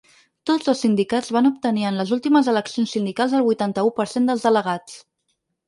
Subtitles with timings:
[0.49, 4.51] Tots dos sindicats van obtenir en les últimes eleccions sindicals el vuitanta-u per cent dels
[4.51, 5.01] delegats.